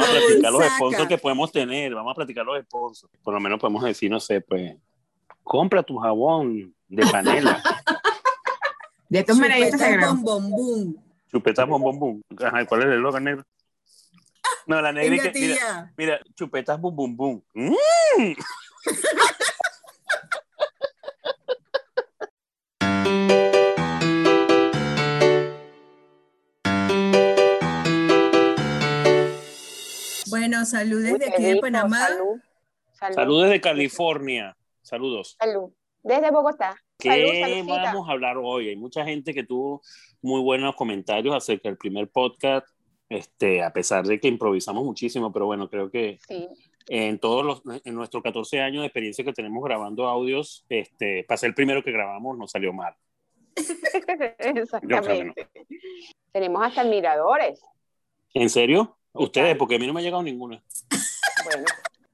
[0.00, 3.12] Vamos a platicar los sponsors que podemos tener, vamos a platicar los sponsors.
[3.22, 4.76] Por lo menos podemos decir, no sé, pues,
[5.42, 7.62] compra tu jabón de panela.
[9.08, 10.20] De estos Chupeta sagrados.
[10.22, 10.94] bom, bom, bum.
[11.32, 12.22] Chupeta bom bom bum.
[12.38, 13.44] Ajá, ¿cuál es el eslogan negro?
[14.66, 17.42] No, la negra que, mira, mira, chupetas bum bum bum.
[17.54, 18.34] Mm.
[30.50, 32.08] Bueno, saludos Uy, de aquí de Panamá.
[32.08, 32.40] Salud.
[32.90, 33.14] Salud.
[33.14, 34.56] Saludos desde California.
[34.82, 35.36] Saludos.
[35.38, 35.70] Salud.
[36.02, 36.70] Desde Bogotá.
[36.98, 37.82] Salud, ¿Qué saludcita.
[37.84, 38.68] vamos a hablar hoy?
[38.70, 39.80] Hay mucha gente que tuvo
[40.20, 42.66] muy buenos comentarios acerca del primer podcast,
[43.08, 46.48] este, a pesar de que improvisamos muchísimo, pero bueno, creo que Sí.
[46.88, 51.38] en todos los, en nuestros 14 años de experiencia que tenemos grabando audios, este, para
[51.38, 52.96] ser el primero que grabamos, nos salió mal.
[54.40, 55.48] Exactamente.
[56.32, 57.62] Tenemos hasta admiradores.
[58.34, 58.96] ¿En serio?
[59.12, 60.62] Ustedes, porque a mí no me ha llegado ninguna.
[61.44, 61.64] Bueno,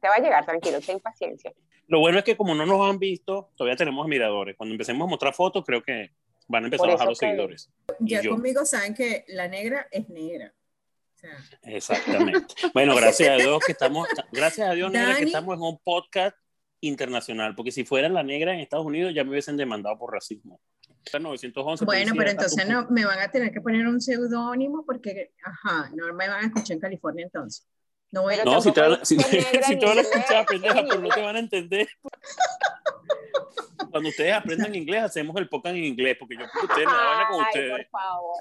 [0.00, 1.52] te va a llegar, tranquilo, ten paciencia.
[1.88, 4.56] Lo bueno es que como no nos han visto, todavía tenemos admiradores.
[4.56, 6.10] Cuando empecemos a mostrar fotos, creo que
[6.48, 7.70] van a empezar a bajar los que- seguidores.
[8.00, 8.30] Ya yo.
[8.30, 10.52] conmigo saben que la negra es negra.
[11.14, 12.54] O sea, Exactamente.
[12.74, 15.26] Bueno, gracias a Dios que estamos, gracias a Dios, negra, que Dani.
[15.26, 16.36] estamos en un podcast
[16.80, 20.60] internacional, porque si fuera la negra en Estados Unidos ya me hubiesen demandado por racismo.
[21.12, 25.90] 911 bueno, pero entonces no, me van a tener que poner un seudónimo porque, ajá,
[25.94, 27.66] no me van a escuchar en California entonces.
[28.12, 30.74] No voy Pero No, si te van, a- si, si van a inglés, escuchar, pendeja,
[30.88, 31.88] pero no te van a entender.
[33.90, 37.28] Cuando ustedes aprendan inglés, hacemos el podcast en inglés, porque yo porque ustedes me vaina
[37.28, 37.86] con Ay, ustedes.
[37.90, 38.36] por favor.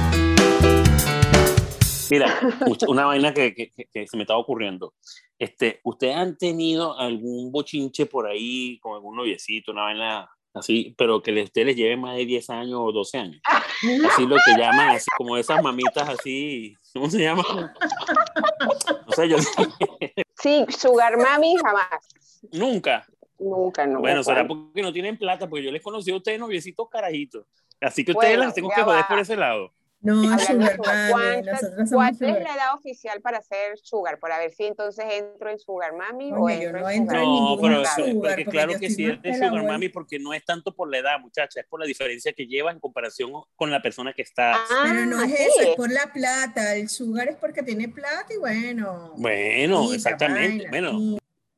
[2.09, 2.39] Mira,
[2.87, 4.93] una vaina que, que- que- se me estaba ocurriendo.
[5.39, 11.21] Este, ¿Ustedes han tenido algún bochinche por ahí con algún noviecito, una vaina así, pero
[11.21, 13.41] que ustedes les lleve más de 10 años o 12 años?
[13.45, 17.43] Así lo que llaman, así como esas mamitas así, ¿cómo se llama?
[19.05, 19.37] No sé, yo
[20.41, 21.87] Sí, Sugar Mami jamás.
[22.51, 23.05] nunca.
[23.39, 23.99] Nunca, no.
[23.99, 27.45] Bueno, será porque no tienen plata, porque yo les conocí a ustedes noviecitos carajitos.
[27.79, 29.07] Así que Bueno, ustedes las tengo que joder va.
[29.07, 29.71] por ese lado.
[30.07, 33.77] No, Hablando Sugar Sugar, Mami, ¿cuánta- nosotros somos ¿Cuál es la edad oficial para ser
[33.77, 34.19] Sugar?
[34.19, 37.19] Para ver si entonces entro en Sugar Mami o Oye, yo entro no en entro
[37.19, 40.17] Sugar No, pero sugar, eso- porque porque claro que sí eres de sugar mami porque
[40.17, 43.31] no es tanto por la edad, muchacha, es por la diferencia que llevas en comparación
[43.57, 44.57] con la persona que estás.
[44.71, 46.75] Ah, Pero no es eso, es por la plata.
[46.75, 49.13] El sugar es porque tiene plata y bueno.
[49.17, 50.69] Bueno, exactamente.
[50.69, 51.17] vaina, Bueno,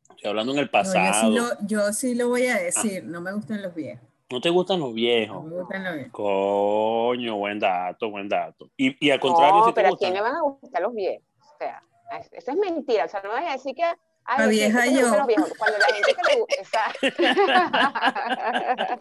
[0.10, 1.36] estoy hablando en el No, pasado.
[1.36, 4.09] yo, sí lo, yo sí lo voy a decir, no me gustan los viejos.
[4.32, 5.44] No te gustan los No viejos.
[5.44, 6.12] me gustan los viejos.
[6.14, 8.70] Coño, buen dato, buen dato.
[8.78, 10.12] Y, y al contrario, No, si te pero ¿a gustan.
[10.12, 11.24] quién le van a gustar los viejos?
[11.42, 11.82] O sea,
[12.32, 13.06] eso es mentira.
[13.06, 13.84] O sea, no vas a decir que.
[14.32, 15.10] Ay, La vieja que yo.
[15.18, 15.52] los viejos.
[15.58, 16.82] Cuando la gente que le gusta.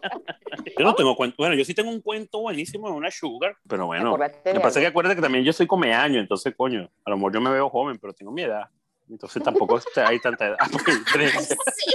[0.79, 1.37] Yo no tengo cuento.
[1.39, 4.15] Bueno, yo sí tengo un cuento buenísimo de una sugar, pero bueno.
[4.15, 6.55] Acuérdate Lo que de pasa es que acuérdate que también yo soy come año, entonces,
[6.57, 8.69] coño, a lo mejor yo me veo joven, pero tengo mi edad.
[9.11, 10.57] Entonces tampoco hay tanta edad.
[11.05, 11.57] diferencia.
[11.75, 11.95] Sí,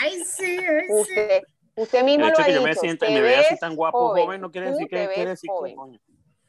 [0.00, 0.92] ay, sí, ay, sí.
[0.92, 1.42] Usted,
[1.76, 2.80] usted mismo El lo hecho ha de que yo me dicho.
[2.80, 5.76] sienta me vea así tan guapo, joven, no quiere decir que quiere decir que, joven.
[5.76, 6.00] coño.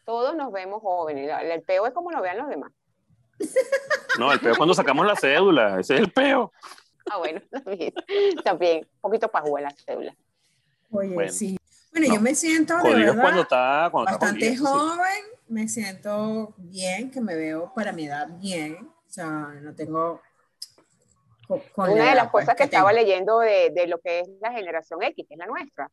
[0.06, 1.30] Todos nos vemos jóvenes.
[1.42, 2.72] El peo es como lo vean los demás.
[4.18, 6.52] No, el peo es cuando sacamos la cédula, ese es el peo.
[7.12, 7.94] Ah, bueno, también.
[8.44, 8.80] También.
[8.96, 10.16] Un poquito pajúa la cédula.
[10.92, 11.32] Oye, Bueno.
[11.32, 11.58] sí.
[11.92, 12.16] Bueno, No.
[12.16, 14.58] yo me siento de verdad cuando está, cuando está bastante sí.
[14.58, 18.76] joven, me siento bien, que me veo para mi edad bien.
[19.08, 19.30] O sea,
[19.62, 20.22] no tengo.
[21.48, 23.02] Co- con la Una de edad, las pues, cosas que estaba tengo.
[23.02, 25.90] leyendo de, de lo que es la generación X, que es la nuestra,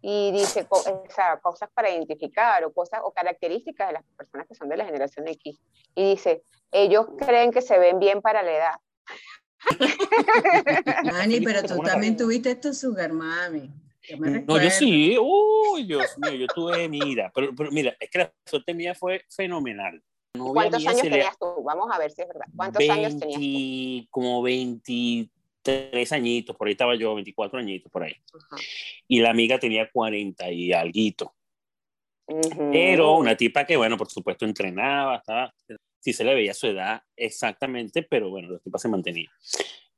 [0.00, 4.46] y dice co- o sea, cosas para identificar o cosas o características de las personas
[4.46, 5.58] que son de la generación X.
[5.94, 8.74] Y dice, ellos creen que se ven bien para la edad.
[11.04, 13.70] Dani, pero tú también tuviste tu sugar mami.
[14.46, 18.32] No, yo sí, uy, Dios mío, yo tuve, mira, pero, pero mira, es que la
[18.46, 20.02] suerte mía fue fenomenal.
[20.38, 21.62] Novia ¿Cuántos mía años se le- tenías tú?
[21.64, 22.46] Vamos a ver si es verdad.
[22.56, 23.46] ¿Cuántos años tenías tú?
[23.46, 28.14] 20, Como 23 añitos, por ahí estaba yo, 24 añitos por ahí.
[28.34, 28.56] Ajá.
[29.06, 31.34] Y la amiga tenía 40 y alguito.
[32.26, 32.70] Ujú.
[32.72, 35.54] Pero una tipa que, bueno, por supuesto, entrenaba, estaba,
[35.98, 39.30] sí se le veía su edad exactamente, pero bueno, la tipa se mantenía,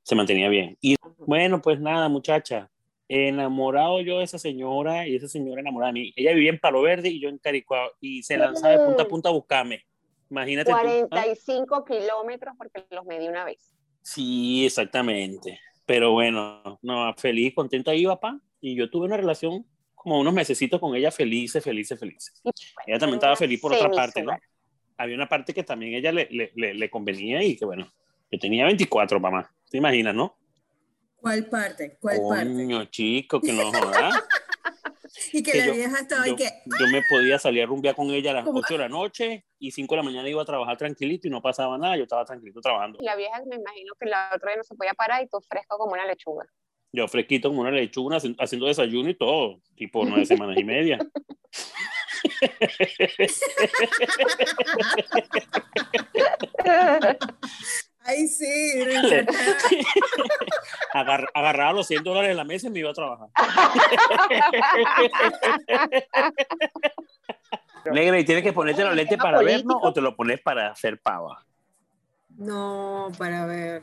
[0.03, 0.77] se mantenía bien.
[0.81, 2.71] Y bueno, pues nada, muchacha,
[3.09, 6.13] enamorado yo de esa señora y esa señora enamorada de mí.
[6.15, 9.09] Ella vivía en Palo Verde y yo en Caricuao y se lanzaba de punta a
[9.09, 9.83] punta a buscarme.
[10.31, 10.77] Imagínate tú.
[10.77, 11.07] ¿ah?
[11.11, 13.75] 45 kilómetros porque los medí una vez.
[14.03, 15.61] Sí, exactamente.
[15.85, 18.41] Pero bueno, no, feliz, contenta iba, pa.
[18.61, 22.41] Y yo tuve una relación como unos mesecitos con ella felices, felices, felices.
[22.87, 24.33] Ella también estaba feliz por otra parte, ¿no?
[24.97, 27.91] Había una parte que también ella le, le, le, le convenía y que bueno,
[28.31, 29.53] yo tenía 24, mamá.
[29.71, 30.37] ¿Te imaginas, no?
[31.17, 31.99] ¿Cuál parte?
[32.01, 32.47] ¿Cuál parte?
[32.47, 34.15] Coño, chico, que no jodas.
[35.33, 36.45] Y que, que la yo- vieja estaba y que.
[36.79, 38.61] yo me podía salir a rumbear con ella a las ¿Cómo?
[38.61, 41.43] 8 de la noche y 5 de la mañana iba a trabajar tranquilito y no
[41.43, 42.99] pasaba nada, yo estaba tranquilito trabajando.
[43.01, 45.41] Y la vieja me imagino que la otra vez no se podía parar y todo
[45.43, 46.47] fresco como una lechuga.
[46.93, 50.99] Yo fresquito como una lechuga, haci- haciendo desayuno y todo, tipo nueve semanas y media.
[58.11, 58.45] Ay, sí.
[60.93, 63.29] Agar- agarraba los 100 dólares en la mesa y me iba a trabajar.
[67.93, 71.01] Negra, ¿y tienes que ponerte los lentes para vernos o te lo pones para hacer
[71.01, 71.47] pava?
[72.37, 73.83] No, para ver.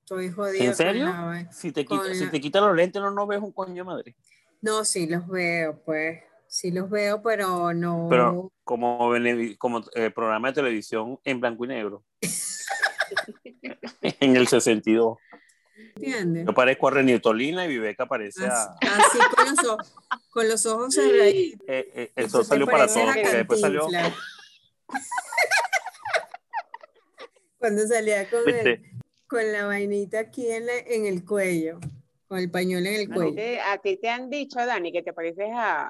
[0.00, 0.62] Estoy jodida.
[0.62, 1.06] ¿En con serio?
[1.06, 1.50] la.
[1.50, 4.14] Si te, quita, Con si te quitan los lentes, no, no ves un coño madre.
[4.60, 6.22] No, sí los veo, pues.
[6.46, 8.08] Sí los veo, pero no.
[8.10, 9.10] Pero como,
[9.58, 12.02] como eh, programa de televisión en blanco y negro.
[14.02, 15.18] en el 62.
[15.96, 16.46] ¿Entiendes?
[16.46, 18.64] Yo parezco a Renitolina y Viveca parece a...
[18.80, 19.94] Así, con los ojos,
[20.30, 23.88] con los ojos eh, eh, el Tú sol te salió para todos, porque después salió...
[27.58, 28.80] Cuando salía con, el-
[29.28, 31.78] con la vainita aquí en, la- en el cuello,
[32.26, 33.40] con el pañuelo en el cuello.
[33.66, 35.86] A ti te han dicho, Dani, que te pareces a,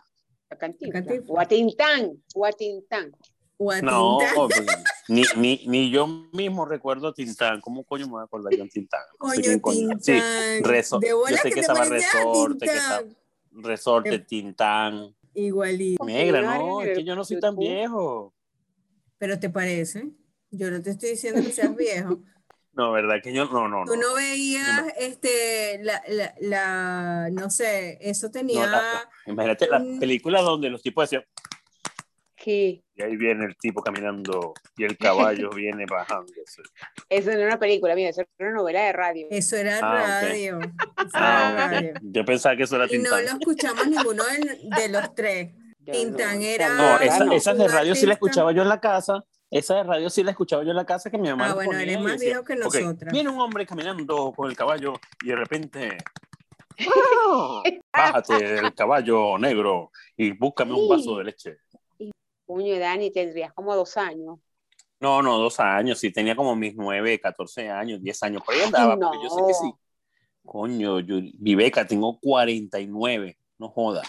[0.50, 1.04] a Cantinflas.
[1.04, 1.30] Cantinflas.
[1.30, 2.22] O a Tintán.
[2.34, 3.12] O a Tintán.
[3.64, 4.18] O a No,
[4.48, 4.66] pues,
[5.08, 7.60] ni, ni, ni yo mismo recuerdo a Tintán.
[7.60, 9.00] ¿Cómo coño me voy a acordar yo a Tintán?
[9.12, 9.88] No Coño, coño.
[10.00, 10.62] Sí, Tintán.
[10.64, 12.76] Reso- De yo sé que estaba Resorte, que Tintán.
[12.76, 13.02] estaba
[13.52, 14.18] Resorte.
[14.20, 15.14] Tintán.
[15.34, 16.04] Igualito.
[16.04, 18.34] Negra, no, es que yo no soy tan viejo.
[19.18, 20.08] Pero te parece.
[20.50, 22.18] Yo no te estoy diciendo que seas viejo.
[22.74, 23.92] No, verdad que yo no, no, no.
[23.92, 29.66] Tú no veías, este, la, la, la, no sé, eso No, tenía, la- la- imagínate
[29.68, 31.22] las películas donde los tipos decían,
[32.42, 32.82] Sí.
[32.96, 34.96] y ahí viene el tipo caminando y el
[35.46, 36.62] caballo viene bajándose.
[37.08, 39.26] Eso no era una película, mira, eso era una novela de radio.
[39.30, 40.58] eso era Ah, radio.
[40.60, 40.70] Eso
[41.14, 41.72] Ah, era ok.
[41.72, 41.92] radio.
[42.02, 43.24] Yo pensaba que eso era Y no Tintán.
[43.24, 44.24] lo escuchamos ninguno
[44.76, 45.52] de, los tres.
[45.84, 47.32] Tintán no, era- No, esa, no.
[47.32, 49.24] esas de radio sí la escuchaba yo en la casa.
[49.50, 51.50] Esa de radio sí la escuchaba yo en la casa que mi mamá.
[51.50, 53.12] Ah, bueno, ponía eres más viejo que "Ok, nosotras.
[53.12, 55.98] viene un hombre caminando con el caballo y de repente.
[57.92, 61.56] Bájate del caballo negro y búscame un vaso de leche.
[62.46, 64.38] Puño, Dani, tendrías como dos años.
[65.00, 65.98] No, no, dos años.
[65.98, 68.42] Sí, tenía como mis nueve, catorce años, diez años.
[68.44, 69.72] Por ahí andaba, porque yo sé que sí.
[70.44, 73.38] Coño, yo, Viveca, tengo 49.
[73.58, 74.02] No joda.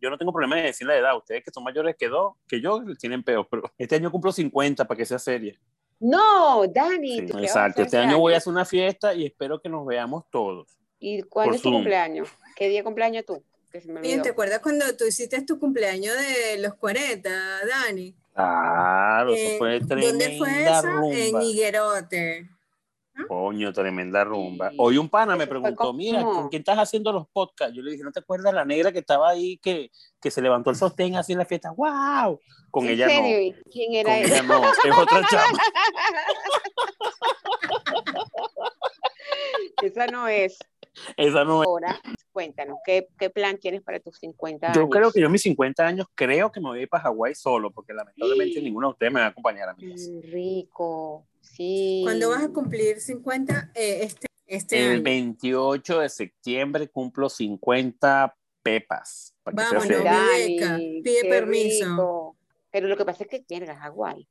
[0.00, 1.16] Yo no tengo problema de decir la edad.
[1.16, 3.46] Ustedes que son mayores que, dos, que yo tienen peor.
[3.50, 5.58] Pero este año cumplo 50 para que sea seria.
[5.98, 7.20] No, Dani.
[7.20, 7.82] Sí, ¿tú qué vas a exacto.
[7.82, 10.78] Este año voy a hacer una fiesta y espero que nos veamos todos.
[10.98, 11.74] ¿Y por es tu Zoom.
[11.74, 12.28] cumpleaños?
[12.56, 13.42] ¿Qué día cumpleaños tú?
[13.70, 14.22] Que se me Oye, olvidó.
[14.24, 17.30] ¿te acuerdas cuando tú hiciste tu cumpleaños de los 40,
[17.66, 18.14] Dani?
[18.34, 20.82] Claro, eso Eh, fue tremenda ¿Dónde fue eso?
[20.82, 21.16] rumba.
[21.16, 22.48] En Higuerote.
[23.28, 24.70] Coño, tremenda rumba.
[24.70, 24.76] Sí.
[24.78, 27.74] Hoy un pana me preguntó, mira, ¿con quién estás haciendo los podcasts?
[27.76, 29.90] Yo le dije, ¿no te acuerdas la negra que estaba ahí, que,
[30.20, 31.70] que se levantó el sostén así en la fiesta?
[31.70, 32.40] ¡Wow!
[32.70, 33.12] Con ¿En ella no.
[33.70, 34.46] ¿Quién Con era ella él?
[34.48, 35.58] no, es otra chama.
[39.82, 40.58] Esa no es.
[41.16, 41.68] Esa no es.
[41.68, 42.00] Ahora,
[42.32, 44.90] cuéntanos, ¿qué, qué plan tienes para tus 50 Yo años?
[44.90, 47.34] creo que yo a mis 50 años creo que me voy a ir para Hawái
[47.34, 49.86] solo, porque lamentablemente ninguno de ustedes me va a acompañar a mí.
[49.86, 52.02] Mm, Rico, sí.
[52.04, 53.72] ¿Cuándo vas a cumplir 50?
[53.74, 55.02] Eh, este, este El año.
[55.02, 59.34] 28 de septiembre cumplo 50 pepas.
[59.44, 59.88] Vámonos.
[59.88, 61.84] Dani, pide permiso.
[61.86, 62.36] rico.
[62.70, 64.28] Pero lo que pasa es que, mierda, Hawái.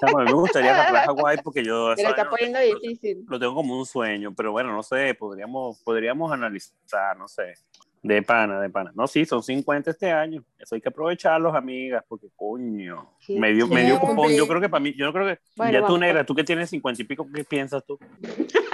[0.00, 0.70] Chamo, a mí me gustaría
[1.02, 3.24] a Hawái porque yo lo eso está poniendo difícil.
[3.28, 7.54] lo tengo como un sueño, pero bueno, no sé, podríamos, podríamos analizar, no sé,
[8.02, 8.92] de pana, de pana.
[8.94, 13.66] No, sí, son 50 este año, eso hay que aprovecharlos, amigas, porque coño, Sí, medio,
[13.66, 13.74] sí.
[13.74, 14.38] medio cupón, cumplir.
[14.38, 16.44] yo creo que para mí, yo no creo que, Bueno, ya tú negra, tú que
[16.44, 17.98] tienes 50 y pico, ¿qué piensas tú?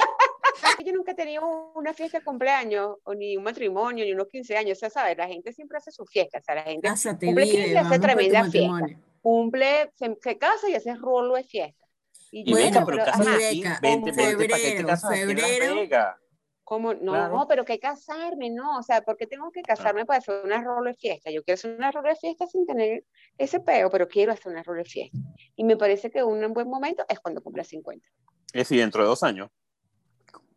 [0.84, 4.56] Yo nunca he tenido una fiesta de cumpleaños, o ni un matrimonio, ni unos 15
[4.58, 4.76] años.
[4.76, 5.16] O sea, ¿sabes?
[5.16, 6.38] La gente siempre hace su fiesta.
[6.38, 8.86] O sea, la gente Cásate, cumple vive, 15, hace tremenda fiesta.
[9.24, 11.82] Cumple, se, se casa y hace rolo de fiesta.
[12.30, 15.10] Y Bueno, venga, pero pero, aquí, Beca, vente, en vente, ¿para qué te febrero, casas
[15.10, 15.74] aquí febrero.
[15.76, 16.16] Vegas?
[16.62, 16.92] ¿Cómo?
[16.94, 17.46] No, Claro.
[17.48, 18.78] pero que casarme, no.
[18.78, 21.30] O sea, ¿por qué tengo que casarme para hacer una rolo de fiesta?
[21.30, 23.04] Yo quiero hacer una rolo de fiesta sin tener
[23.38, 25.16] ese peo, pero quiero hacer una rolo de fiesta.
[25.56, 28.06] Y me parece que un buen momento es cuando cumpla 50.
[28.52, 29.48] Es decir, dentro de dos años.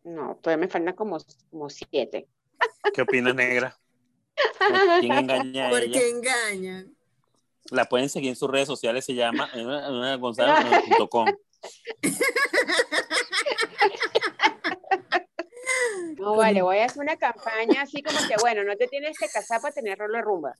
[0.04, 1.16] No, todavía me faltan como,
[1.50, 2.28] como siete.
[2.92, 3.74] ¿Qué opinas, negra?
[5.00, 5.70] ¿Quién engaña a ella?
[5.70, 6.97] Porque engañan.
[7.70, 9.48] La pueden seguir en sus redes sociales, se llama
[10.18, 11.26] gonzalo.com.
[16.18, 19.28] No, vale, voy a hacer una campaña así como que, bueno, no te tienes que
[19.28, 20.54] casar para tener rolo de rumba.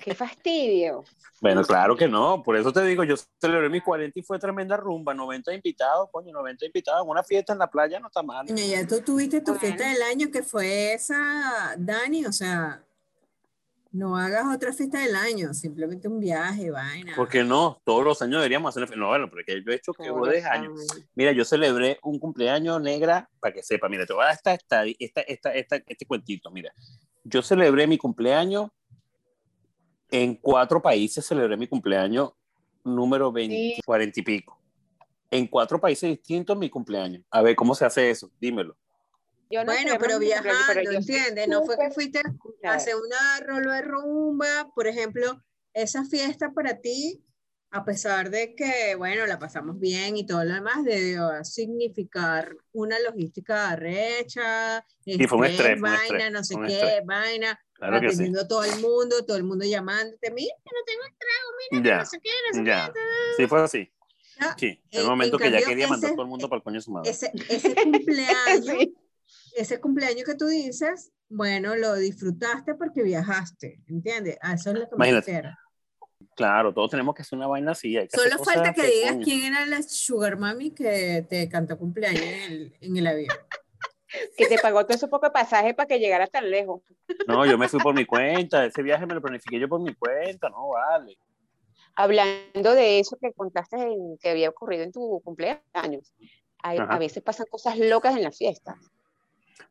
[0.00, 1.04] Qué fastidio.
[1.40, 4.76] Bueno, claro que no, por eso te digo, yo celebré mis 40 y fue tremenda
[4.76, 8.46] rumba, 90 invitados, coño, 90 invitados, una fiesta en la playa no está mal.
[8.46, 9.60] Coño, ya tú tuviste tu Bueno.
[9.60, 12.82] fiesta del año que fue esa, Dani, o sea,
[13.96, 17.14] No hagas otra fiesta del año, simplemente un viaje, vaina.
[17.16, 18.94] Porque no, todos los años deberíamos hacer.
[18.96, 20.86] No, bueno, porque yo he hecho que Todos 10 los años.
[21.14, 24.52] Mira, yo celebré un cumpleaños negra, para que sepa, mira, te voy a dar esta,
[24.54, 26.72] esta, esta, esta, esta- este cuentito, mira.
[27.24, 28.70] Yo celebré mi cumpleaños
[30.10, 32.32] en cuatro países, celebré mi cumpleaños
[32.84, 33.80] número 20, Sí.
[33.84, 34.60] 40 y pico.
[35.30, 37.24] En cuatro países distintos mi cumpleaños.
[37.30, 38.30] A ver, ¿cómo se hace eso?
[38.40, 38.76] Dímelo.
[39.50, 41.48] Yo no Bueno, pero viajando, ¿entiendes?
[41.48, 42.20] No fue que fuiste
[42.64, 47.22] a hacer una rolo de rumba, por ejemplo, esa fiesta para ti,
[47.70, 52.98] a pesar de que, bueno, la pasamos bien y todo lo demás, debió significar una
[53.00, 57.06] logística arrecha, Y fue un estrés, fue un vaina, estrés, no sé qué, estrés.
[57.06, 58.06] vaina, Claro sí.
[58.06, 61.98] atendiendo a todo el mundo, todo el mundo llamándote, mira, no tengo trago, mira, Ya,
[61.98, 62.86] no sé qué, no sé ya.
[62.94, 63.00] qué.
[63.36, 63.92] Sí, fue así.
[64.40, 66.48] Ya, Sí, en el momento en que ya cambio, quería mandar ese- todo el mundo
[66.48, 67.10] para el coño de su madre.
[67.10, 68.96] Ese, ese cumpleaños Sí.
[69.56, 74.38] Ese cumpleaños que tú dices, bueno, lo disfrutaste porque viajaste, ¿entiendes?
[74.42, 75.32] A eso es lo que me Imagínate.
[75.32, 75.56] refiero.
[76.34, 77.96] Claro, todos tenemos que hacer una vaina así.
[77.96, 79.24] hay que hacer Solo falta que digas coño.
[79.24, 83.36] quién era la sugar mami que te cantó cumpleaños en el, en el avión.
[84.36, 86.80] Que te pagó todo ese poco de pasaje para que llegara tan lejos.
[87.26, 88.64] No, yo me fui por mi cuenta.
[88.64, 90.48] Ese viaje me lo planifiqué yo por mi cuenta.
[90.48, 91.18] No, vale.
[91.94, 96.12] Hablando de eso que contaste en- que había ocurrido en tu cumpleaños,
[96.62, 98.76] hay- a veces pasan cosas locas en las fiestas.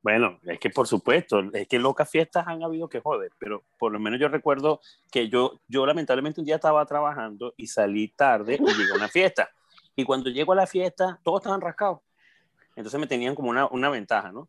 [0.05, 3.91] Bueno, es que por supuesto, es que locas fiestas han habido que joder, pero por
[3.91, 4.79] lo menos yo recuerdo
[5.11, 9.07] que yo, yo lamentablemente un día estaba trabajando y salí tarde y llegué a una
[9.07, 9.49] fiesta.
[9.95, 12.01] Y cuando llego a la fiesta, todos estaban rascados.
[12.75, 14.47] Entonces me tenían como una, una ventaja, ¿no?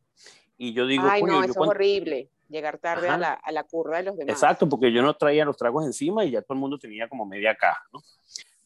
[0.58, 3.64] Y yo digo, Ay, no, yo eso es horrible, llegar tarde a la, a la
[3.64, 4.34] curva de los demás.
[4.34, 7.24] Exacto, porque yo no traía los tragos encima y ya todo el mundo tenía como
[7.24, 8.00] media caja, ¿no?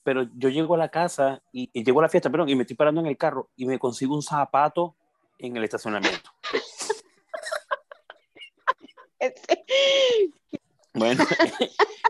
[0.02, 2.62] Pero yo llego a la casa y, y llego a la fiesta, perdón, y me
[2.62, 4.97] estoy parando en el carro y me consigo un zapato
[5.40, 6.30] en el estacionamiento.
[10.92, 11.25] Bueno,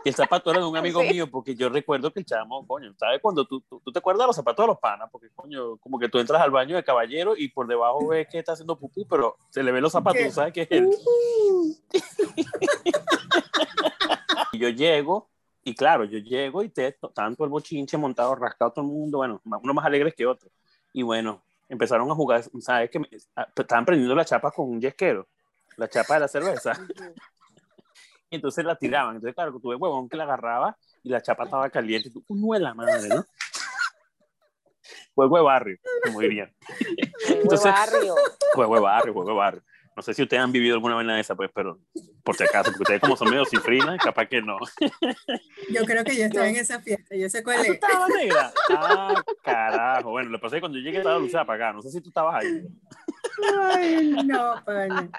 [0.03, 1.09] y el zapato era de un amigo Sí.
[1.09, 3.19] mío, porque yo recuerdo que el chamo, coño, ¿sabes?
[3.21, 5.99] Cuando tú, tú, tú te acuerdas de los zapatos de los panas, porque, coño, como
[5.99, 9.05] que tú entras al baño de caballero y por debajo ves que está haciendo pupú,
[9.07, 10.31] pero se le ven los zapatos, ¿Qué?
[10.31, 10.89] sabes que es él.
[14.53, 15.29] Y yo llego,
[15.63, 19.39] y claro, yo llego y te, tanto el bochinche montado, rascado todo el mundo, bueno,
[19.45, 20.49] uno más alegres que otro.
[20.91, 22.89] Y bueno, empezaron a jugar, ¿sabes?
[22.91, 22.99] Que
[23.35, 25.27] ah, estaban prendiendo la chapa con un yesquero,
[25.77, 26.73] la chapa de la cerveza.
[28.33, 29.15] Y entonces la tiraban.
[29.15, 32.07] Entonces, claro, tuve huevón que la agarraba y la chapa estaba caliente.
[32.07, 33.25] Y tú, "Uy, la madre, ¿no?
[35.15, 36.55] Juego de barrio, como dirían.
[37.27, 38.15] Juego Entonces- de barrio.
[38.53, 39.63] Juego de barrio, juego de barrio.
[39.97, 41.77] No sé si ustedes han vivido alguna vaina de esa, pues, pero
[42.23, 44.57] por si acaso, porque ustedes como son medio cifrinas, capaz que no.
[45.69, 47.69] Yo creo que yo estaba en esa fiesta, yo sé ¿Ah, cuál tú es.
[47.71, 48.53] estabas negra?
[48.69, 50.11] Ah, carajo.
[50.11, 51.73] Bueno, lo que pasa es que cuando yo llegué estaba la luz apagada.
[51.73, 52.67] No sé si tú estabas ahí.
[53.73, 55.09] Ay, no, pana.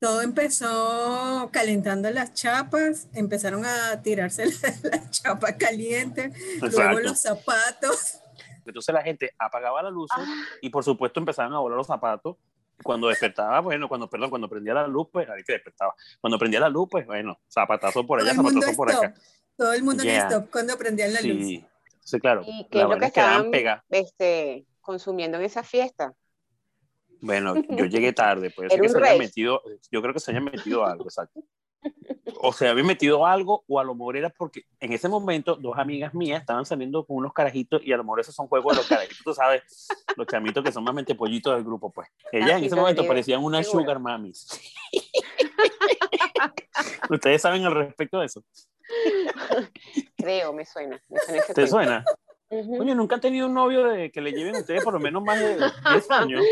[0.00, 4.46] Todo empezó calentando las chapas, empezaron a tirarse
[4.82, 8.18] las chapas calientes, luego los zapatos.
[8.66, 10.10] Entonces la gente apagaba la luz
[10.60, 12.36] y por supuesto empezaban a volar los zapatos.
[12.82, 15.94] Cuando despertaba, bueno, cuando, perdón, cuando prendía la luz, pues ahí que despertaba.
[16.20, 19.04] Cuando prendía la luz, pues bueno, zapatazo por allá, zapatazo por stop.
[19.04, 19.14] acá.
[19.56, 20.28] Todo el mundo en Yeah.
[20.28, 21.44] stop cuando prendían la luz.
[21.46, 21.66] Sí,
[22.00, 22.42] sí, claro.
[22.46, 23.84] ¿Y qué es lo que estaban pegadas.
[23.90, 26.12] este, consumiendo en esa fiesta?
[27.20, 30.84] Bueno, yo llegué tarde, pues Era que se metido, yo creo que se había metido
[30.84, 31.40] algo, exacto.
[32.44, 35.78] O se había metido algo, o a lo mejor era porque en ese momento dos
[35.78, 38.78] amigas mías estaban saliendo con unos carajitos, y a lo mejor esos son juegos de
[38.78, 39.62] los carajitos, tú sabes,
[40.16, 42.08] los chamitos que son más mente pollitos del grupo, pues.
[42.32, 43.84] Ellas en ese momento parecían unas seguro.
[43.84, 44.48] sugar mamis.
[47.10, 48.42] ¿Ustedes saben al respecto de eso?
[50.16, 51.00] Creo, me suena.
[51.08, 52.04] Me suena ¿Te suena?
[52.48, 55.22] Coño, ¿nunca han tenido un novio de que le lleven a ustedes por lo menos
[55.22, 56.42] más de 10 años?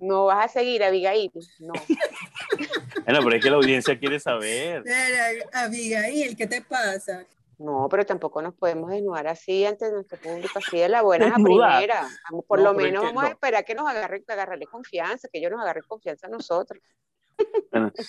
[0.00, 1.30] No vas a seguir, Abigail.
[1.60, 1.72] No.
[3.04, 4.84] Bueno, pero es que la audiencia quiere saber.
[4.86, 7.24] Era, Abigail, ¿qué te pasa?
[7.58, 11.28] No, pero tampoco nos podemos desnudar así ante nuestro público, así de la buena a
[11.30, 11.78] Desnudar.
[11.78, 12.08] primera.
[12.30, 13.32] Vamos, por No, lo es menos que vamos a no.
[13.32, 16.80] esperar que nos agarren, que agarrarle confianza, que ellos nos agarren confianza a nosotros.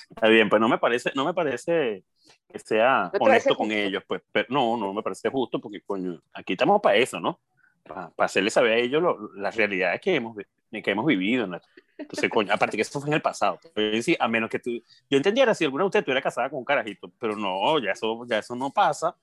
[0.10, 2.04] Está bien, pues no me parece, no me parece
[2.48, 3.82] que sea honesto con justo?
[3.82, 7.40] ellos, pues, pero no, no me parece justo porque coño, aquí estamos para eso, ¿no?
[7.84, 11.48] Para hacerles saber a ellos lo- las realidades que hemos, que hemos vivido.
[11.48, 11.60] ¿no?
[11.98, 13.60] Entonces, coño, aparte que eso fue en el pasado.
[13.76, 14.72] Decir, a menos que tú,
[15.10, 18.26] yo entendiera si alguna de ustedes estuviera casada con un carajito, pero no, ya eso,
[18.28, 19.16] ya eso no pasa.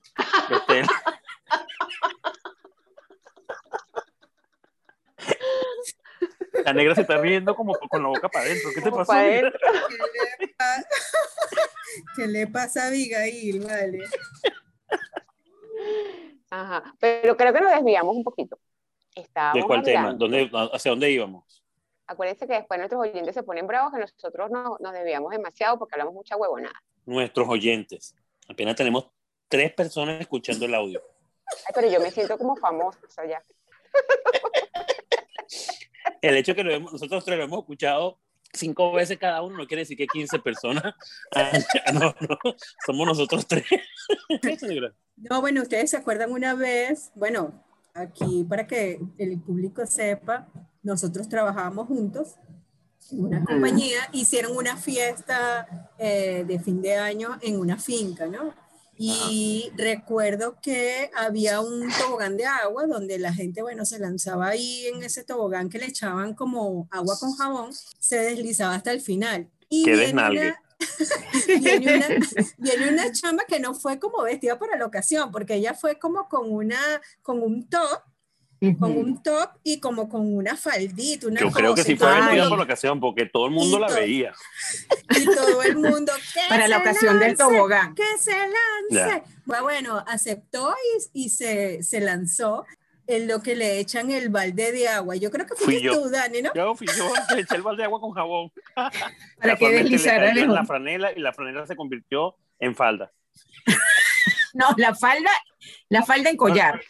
[0.49, 0.83] Este,
[6.65, 8.69] la negra se está riendo como con la boca para adentro.
[8.73, 9.11] ¿Qué te pasó?
[9.11, 9.23] pa'.
[9.23, 9.51] ¿Qué le
[10.57, 10.87] pasa,
[12.15, 13.59] ¿Qué le pasa a Abigail?
[13.61, 13.99] Vale.
[16.61, 16.93] Ajá.
[16.99, 18.57] Pero creo que nos desviamos un poquito.
[19.15, 20.13] ¿De Estábamos cuál tema?
[20.13, 21.63] ¿Dónde, ¿Hacia dónde íbamos?
[22.07, 25.95] Acuérdense que después nuestros oyentes se ponen bravos que nosotros no- nos desviamos demasiado porque
[25.95, 26.75] hablamos mucha huevonada.
[27.05, 28.15] nuestros oyentes.
[28.47, 29.07] Apenas tenemos
[29.47, 31.01] tres personas escuchando el audio.
[31.67, 33.43] Ay, pero yo me siento como famosa ya.
[36.21, 38.19] El hecho de que lo hemos- nosotros tres lo hemos escuchado
[38.53, 40.93] cinco veces cada uno no quiere decir que 15 personas.
[41.35, 41.51] Ah,
[41.93, 42.37] no, no,
[42.85, 43.65] somos nosotros tres.
[45.17, 47.61] No, bueno, ustedes se acuerdan una vez, bueno,
[47.93, 50.47] aquí para que el público sepa,
[50.81, 52.35] nosotros trabajábamos juntos
[53.11, 58.53] en una compañía, hicieron una fiesta eh, de fin de año en una finca, ¿no?
[59.01, 64.87] Y recuerdo que había un tobogán de agua donde la gente, bueno, se lanzaba ahí
[64.87, 69.47] en ese tobogán que le echaban como agua con jabón, se deslizaba hasta el final.
[69.69, 70.53] Y Qué desnalgue.
[71.47, 72.07] viene una,
[72.57, 76.27] viene una chama que no fue como vestida para la ocasión, porque ella fue como
[76.27, 76.79] con una,
[77.21, 78.01] con un top,
[78.77, 82.49] con un top y como con una faldita, una Yo creo que sí fue mundo-
[82.49, 84.33] por la ocasión, porque todo el mundo Y la todo- veía.
[85.17, 87.95] y todo el mundo que Para la ocasión del lance, tobogán.
[87.95, 89.23] que se lance.
[89.45, 90.75] Bueno, bueno, aceptó
[91.13, 92.65] y, y se, se lanzó
[93.07, 95.15] en lo que le echan el balde de agua.
[95.15, 95.93] Yo creo que Fui fuiste yo.
[96.03, 96.53] tú, Dani, ¿no?
[96.53, 98.51] Yo fui yo que eché el balde de agua con jabón.
[98.75, 103.11] Para que le deslizara la franela y la franela se convirtió en falda.
[104.51, 105.29] No, la falda,
[105.89, 106.81] la falda en collar.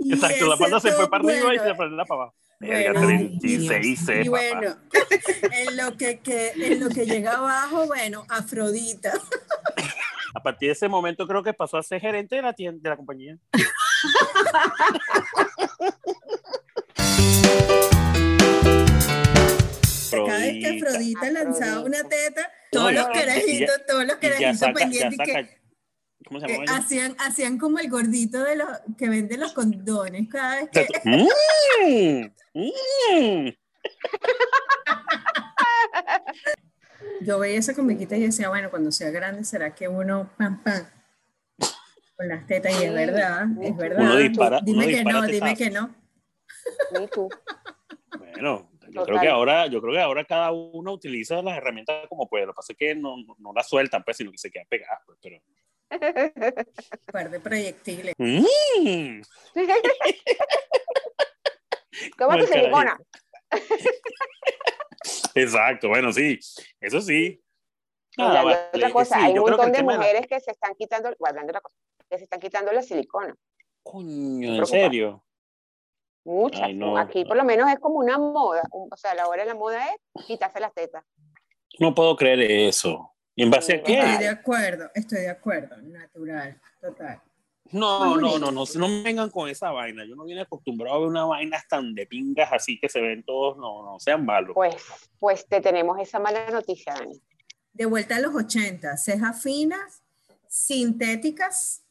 [0.00, 2.36] Y Exacto, la falda se fue para arriba y la franela para abajo.
[2.58, 4.76] Bueno, 36 C, Y bueno,
[5.52, 9.12] en lo que, que- en lo que llega abajo, bueno, Afrodita.
[10.34, 12.88] A partir de ese momento creo que pasó a ser gerente de la tienda, de
[12.90, 13.36] la compañía.
[20.10, 21.30] Cada vez que Afrodita.
[21.30, 25.59] Lanzaba una teta, todos los carajitos, todos los carajitos pendientes que.
[26.26, 26.76] ¿Cómo se que llama?
[26.76, 30.28] hacían, hacían como el gordito de los que vende los condones.
[30.28, 30.86] Cada vez que.
[31.82, 33.48] Mm, mm.
[37.22, 40.84] yo veía esa comiquita y decía, bueno, cuando sea grande, ¿será que uno pam pam?
[42.16, 44.00] Con las tetas, y es verdad, es verdad.
[44.02, 45.94] Uno dispara- dime uno que no, dime que no.
[48.18, 49.06] Bueno, yo Total.
[49.06, 52.44] creo que ahora, yo creo que ahora cada uno utiliza las herramientas como puede.
[52.46, 54.66] Lo que pasa es que no, no, no las sueltan, pues, sino que se quedan
[54.68, 55.40] pegadas, pues, pero.
[55.90, 58.14] Un par de proyectiles.
[58.18, 59.20] Mm.
[62.18, 62.98] ¿Cómo silicona?
[65.34, 66.38] Exacto, bueno, sí,
[66.80, 67.42] eso sí.
[68.18, 70.26] Ah, la- vale, otra cosa, sí, hay yo un creo que montón de la- mujeres
[70.26, 71.76] que se están quitando, hablando de otra cosa,
[72.08, 73.34] que se están quitando la silicona.
[73.82, 75.24] Coño, ¿en serio?
[76.24, 76.62] Muchas.
[76.62, 76.98] Ay, no.
[76.98, 78.62] Aquí por lo menos es como una moda.
[78.72, 81.02] O sea, la hora de la moda es quitarse las tetas.
[81.78, 83.14] No puedo creer eso.
[83.40, 83.98] ¿Y en base a qué?
[83.98, 87.22] Estoy de acuerdo, estoy de acuerdo, natural, total.
[87.70, 90.04] No, no, no, no, no me vengan con esa vaina.
[90.04, 93.22] Yo no vine acostumbrado a ver unas vainas tan de pingas así que se ven
[93.22, 94.52] todos, no, no, sean malos.
[94.52, 94.76] Pues,
[95.18, 97.18] pues te tenemos esa mala noticia, Dani.
[97.72, 100.02] De vuelta a los 80, cejas finas,
[100.46, 101.82] sintéticas,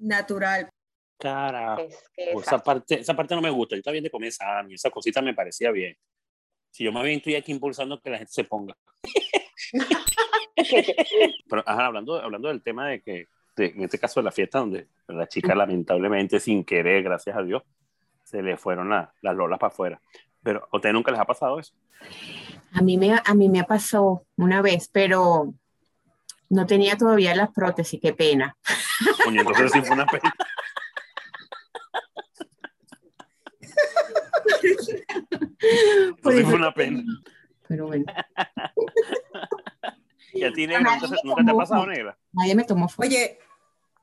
[0.00, 0.68] natural.
[1.16, 1.82] Carajo.
[1.82, 3.76] Es que esa parte, esa parte no me gusta.
[3.76, 4.32] Yo estaba bien de comer
[4.68, 5.96] y esa cosita me parecía bien.
[6.72, 8.76] Si yo más bien estoy aquí impulsando que la gente se ponga.
[10.54, 14.58] Pero ajá, hablando, hablando del tema de que, de- en este caso de la fiesta,
[14.58, 17.62] donde la chica lamentablemente, sin querer, gracias a Dios,
[18.24, 20.00] se le fueron la- las lolas para afuera.
[20.42, 21.74] Pero a ustedes nunca les ha pasado eso.
[22.72, 25.52] A mí me, a mí me pasó una vez, pero
[26.48, 28.56] no tenía todavía las prótesis, qué pena.
[29.24, 30.34] Coño, entonces sí fue una pena.
[36.08, 37.02] Entonces sí fue una pena.
[37.68, 38.04] Pero bueno,
[40.32, 42.18] ¿Y a ti, negra, nadie nunca, me nunca te ha tomó pasado, negra?
[42.32, 43.06] nadie me tomó foto.
[43.08, 43.38] Oye,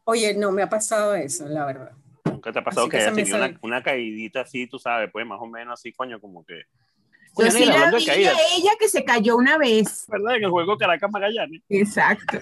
[0.05, 1.91] oye, no me ha pasado eso, la verdad.
[2.25, 5.09] Nunca te ha pasado Así que, que hayas tenido una, una caidita así, tú sabes,
[5.11, 6.55] pues más o menos así, coño, como que.
[6.57, 10.05] Yo Coño, sí negra, la de vi a caídas, ella que se cayó una vez.
[10.07, 10.35] ¿verdad?
[10.37, 11.61] En el juego Caracas Magallanes.
[11.69, 12.39] Exacto.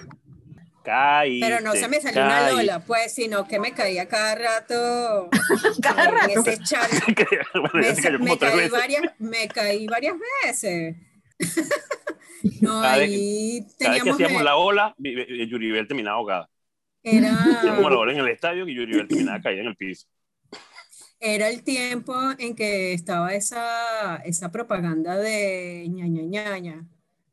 [0.82, 1.40] Caí.
[1.40, 5.28] Pero no se me salió una Lola, pues, sino que me caía cada rato
[5.82, 6.50] Cada en rato.
[6.50, 10.96] ese Me, me caí varias, me caí varias veces.
[12.60, 16.50] No, Cada vez- ahí Cada vez que hacíamos eh, la ola, Yuribel terminaba ahogada.
[17.02, 20.06] era, Hacíamos la ola en el estadio y Yuribel terminaba caída en el piso.
[21.20, 26.86] era el tiempo en que estaba esa, esa propaganda de ñaña ñaña.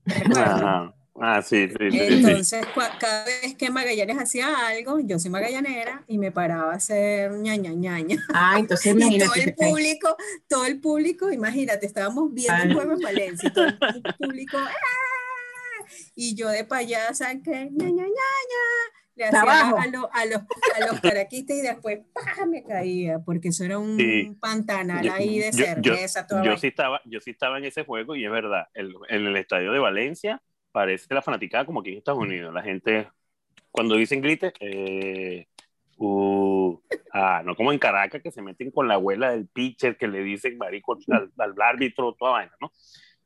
[0.05, 0.61] ¿Recuerdas?
[0.61, 0.93] Ajá.
[1.17, 2.13] Ah, sí, sí, sí, sí.
[2.13, 6.75] Entonces, cua- cada vez que Magallanes hacía algo, yo soy magallanera y me paraba a
[6.75, 8.17] hacer ñaña ñaña.
[8.33, 9.43] Ah, entonces Y todo imagínate.
[9.43, 10.17] el público,
[10.49, 13.77] todo el público, imagínate, estábamos viendo el juego en Valencia todo el
[14.19, 15.85] público, ¡ah!
[16.15, 18.63] y yo de payasa, que ñaña ñaña,
[19.15, 20.41] le hacía a, lo- a los,
[20.75, 22.45] a los caraquistas y después ¡pah!
[22.45, 24.35] me caía, porque eso era un Sí.
[24.41, 27.63] pantanal Yo- ahí de yo- yo- cerveza, toda Yo sí, estaba, yo sí estaba en
[27.65, 30.41] ese juego y es verdad, el- en el estadio de Valencia
[30.75, 32.53] parece la fanaticada como aquí en Estados Unidos.
[32.53, 33.07] La gente,
[33.71, 35.47] cuando dicen grite, eh,
[35.99, 36.77] uh,
[37.13, 40.21] ah, no como en Caracas que se meten con la abuela del pitcher que le
[40.21, 42.73] dicen marico al, al árbitro, toda vaina, ¿no?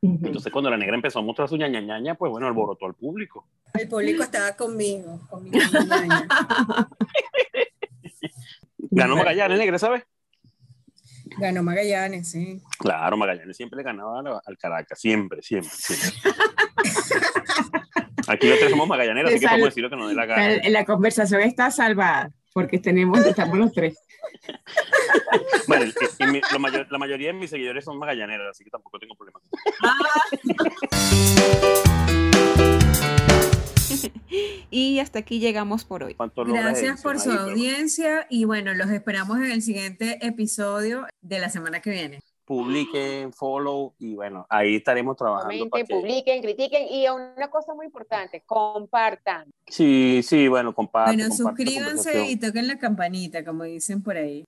[0.01, 3.47] Entonces cuando la negra empezó a mostrar su ñañañaña, pues bueno, alborotó al público.
[3.73, 5.49] El público estaba conmigo, con mi
[5.89, 6.27] ñaña.
[8.91, 10.03] Ganó Magallanes, negra, ¿sabes?
[11.39, 12.61] Ganó Magallanes, sí.
[12.79, 16.19] Claro, Magallanes siempre le ganaba al- Caracas, siempre, siempre, siempre.
[18.27, 20.57] Aquí los tres somos magallaneros, así que podemos decir lo que nos dé la gana.
[20.69, 23.97] La, conversación está salvada porque tenemos, estamos los tres.
[25.67, 28.69] Bueno, y- y mi- lo mayor- la mayoría de mis seguidores son magallaneros, así que
[28.71, 29.39] tampoco tengo problema.
[35.09, 36.13] Hasta aquí llegamos por hoy.
[36.13, 41.39] ¿Cuánto logra Gracias por su audiencia y bueno, los esperamos en el siguiente episodio de
[41.39, 42.19] la semana que viene.
[42.45, 45.67] Publiquen, follow y bueno, ahí estaremos trabajando.
[45.67, 49.49] Comenten, que- publiquen, critiquen y una cosa muy importante, compartan.
[49.65, 51.15] Sí, sí, bueno, comparte.
[51.15, 54.45] Bueno, comparte la suscríbanse y toquen la campanita, como dicen por ahí.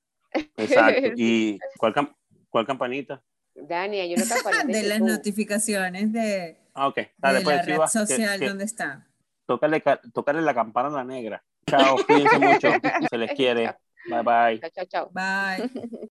[0.58, 1.10] Exacto.
[1.18, 2.16] ¿Y cuál, cam-
[2.52, 3.24] cuál campanita?
[3.56, 6.96] Dani, hay una campanita De las notificaciones de, Ah, ok.
[6.98, 7.80] de Dale, la pues, sí, red.
[7.80, 9.08] Que- social que- donde está.
[9.54, 11.44] Tócale, ca- tócale la campana a la negra.
[11.70, 12.70] Chao, cuídense mucho.
[13.10, 13.76] Se les quiere.
[14.10, 14.60] Bye, bye.
[14.60, 15.10] Chao, chao, chao.
[15.12, 15.70] Bye.